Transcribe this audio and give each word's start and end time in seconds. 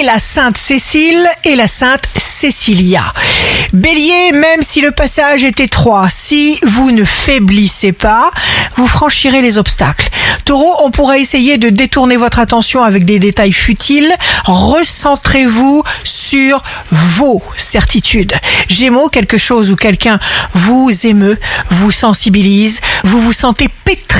la 0.00 0.18
Sainte 0.18 0.56
Cécile 0.56 1.28
et 1.44 1.54
la 1.54 1.68
Sainte 1.68 2.04
Cécilia. 2.16 3.04
Bélier, 3.72 4.32
même 4.32 4.62
si 4.62 4.80
le 4.80 4.90
passage 4.90 5.44
est 5.44 5.60
étroit, 5.60 6.08
si 6.08 6.58
vous 6.62 6.90
ne 6.90 7.04
faiblissez 7.04 7.92
pas, 7.92 8.30
vous 8.76 8.86
franchirez 8.86 9.42
les 9.42 9.58
obstacles. 9.58 10.08
Taureau, 10.44 10.74
on 10.82 10.90
pourrait 10.90 11.20
essayer 11.20 11.58
de 11.58 11.68
détourner 11.68 12.16
votre 12.16 12.38
attention 12.38 12.82
avec 12.82 13.04
des 13.04 13.18
détails 13.18 13.52
futiles. 13.52 14.12
Recentrez-vous 14.44 15.82
sur 16.04 16.62
vos 16.90 17.42
certitudes. 17.56 18.32
Gémeaux, 18.68 19.08
quelque 19.08 19.38
chose 19.38 19.70
ou 19.70 19.76
quelqu'un 19.76 20.18
vous 20.54 20.90
émeut, 21.06 21.38
vous 21.70 21.90
sensibilise, 21.90 22.80
vous 23.04 23.20
vous 23.20 23.32
sentez 23.32 23.68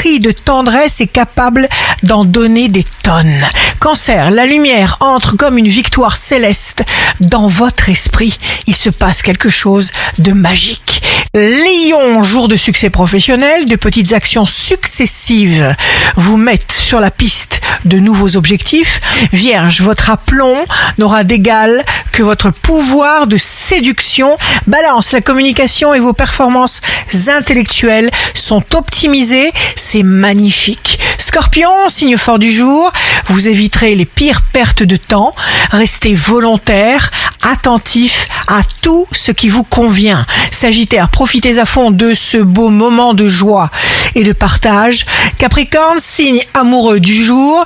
de 0.02 0.32
tendresse 0.32 1.00
et 1.00 1.06
capable 1.06 1.68
d'en 2.02 2.24
donner 2.24 2.66
des 2.66 2.84
tonnes. 3.04 3.42
Cancer, 3.78 4.32
la 4.32 4.46
lumière 4.46 4.96
entre 5.00 5.36
comme 5.36 5.58
une 5.58 5.68
victoire 5.68 6.16
céleste 6.16 6.84
dans 7.20 7.46
votre 7.46 7.88
esprit. 7.88 8.36
Il 8.66 8.74
se 8.74 8.90
passe 8.90 9.22
quelque 9.22 9.48
chose 9.48 9.92
de 10.18 10.32
magique. 10.32 11.02
Lion, 11.34 12.22
jour 12.22 12.48
de 12.48 12.56
succès 12.56 12.90
professionnel, 12.90 13.66
de 13.66 13.76
petites 13.76 14.12
actions 14.12 14.44
successives 14.44 15.74
vous 16.16 16.36
mettent 16.36 16.72
sur 16.72 16.98
la 16.98 17.10
piste 17.10 17.60
de 17.84 17.98
nouveaux 17.98 18.36
objectifs. 18.36 19.00
Vierge, 19.32 19.82
votre 19.82 20.10
aplomb 20.10 20.56
n'aura 20.98 21.22
d'égal 21.22 21.84
que 22.12 22.22
votre 22.22 22.50
pouvoir 22.50 23.26
de 23.26 23.36
séduction. 23.36 24.36
Balance, 24.66 25.12
la 25.12 25.20
communication 25.20 25.94
et 25.94 26.00
vos 26.00 26.12
performances 26.12 26.80
intellectuelles 27.28 28.10
sont 28.34 28.62
optimisées. 28.74 29.50
C'est 29.76 30.02
magnifique. 30.02 30.98
Scorpion, 31.18 31.70
signe 31.88 32.16
fort 32.16 32.38
du 32.38 32.52
jour, 32.52 32.92
vous 33.28 33.48
éviterez 33.48 33.94
les 33.94 34.04
pires 34.04 34.42
pertes 34.52 34.82
de 34.82 34.96
temps. 34.96 35.34
Restez 35.70 36.14
volontaire, 36.14 37.10
attentif 37.42 38.28
à 38.48 38.60
tout 38.82 39.06
ce 39.12 39.32
qui 39.32 39.48
vous 39.48 39.64
convient. 39.64 40.26
Sagittaire, 40.50 41.08
profitez 41.08 41.58
à 41.58 41.64
fond 41.64 41.90
de 41.90 42.14
ce 42.14 42.36
beau 42.36 42.68
moment 42.68 43.14
de 43.14 43.28
joie 43.28 43.70
et 44.14 44.24
de 44.24 44.32
partage. 44.32 45.06
Capricorne, 45.38 45.98
signe 45.98 46.42
amoureux 46.54 47.00
du 47.00 47.24
jour, 47.24 47.64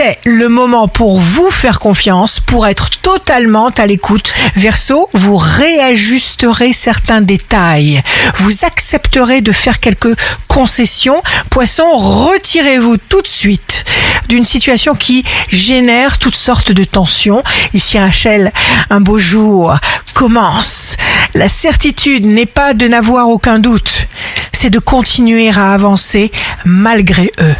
c'est 0.00 0.18
le 0.26 0.48
moment 0.48 0.86
pour 0.86 1.18
vous 1.18 1.50
faire 1.50 1.80
confiance, 1.80 2.38
pour 2.38 2.68
être 2.68 2.88
totalement 3.02 3.70
à 3.78 3.84
l'écoute. 3.84 4.32
Verseau, 4.54 5.10
vous 5.12 5.36
réajusterez 5.36 6.72
certains 6.72 7.20
détails. 7.20 8.00
Vous 8.36 8.64
accepterez 8.64 9.40
de 9.40 9.50
faire 9.50 9.80
quelques 9.80 10.16
concessions. 10.46 11.20
Poisson, 11.50 11.90
retirez-vous 11.96 12.96
tout 13.08 13.22
de 13.22 13.26
suite 13.26 13.84
d'une 14.28 14.44
situation 14.44 14.94
qui 14.94 15.24
génère 15.50 16.18
toutes 16.18 16.36
sortes 16.36 16.70
de 16.70 16.84
tensions. 16.84 17.42
Ici 17.74 17.98
Rachel, 17.98 18.52
un 18.90 19.00
beau 19.00 19.18
jour 19.18 19.74
commence. 20.14 20.96
La 21.34 21.48
certitude 21.48 22.24
n'est 22.24 22.46
pas 22.46 22.72
de 22.72 22.86
n'avoir 22.86 23.28
aucun 23.28 23.58
doute, 23.58 24.06
c'est 24.52 24.70
de 24.70 24.78
continuer 24.78 25.50
à 25.50 25.72
avancer 25.72 26.30
malgré 26.64 27.32
eux. 27.40 27.56